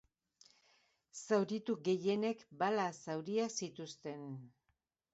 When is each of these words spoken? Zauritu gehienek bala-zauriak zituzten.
Zauritu 1.25 1.77
gehienek 1.89 2.43
bala-zauriak 2.65 3.57
zituzten. 3.63 4.29